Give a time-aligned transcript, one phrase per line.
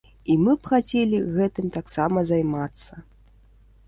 [0.35, 2.93] І мы б хацелі гэтым таксама займацца.